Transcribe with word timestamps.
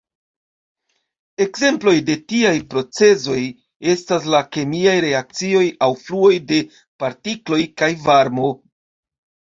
Ekzemploj 1.43 1.93
de 2.07 2.15
tiaj 2.33 2.53
procezoj 2.71 3.37
estas 3.93 4.25
la 4.35 4.41
kemiaj 4.57 4.95
reakcioj 5.07 5.63
aŭ 5.89 5.93
fluoj 6.05 6.33
de 6.53 6.61
partikloj 7.05 7.63
kaj 7.83 7.95
varmo. 8.09 8.51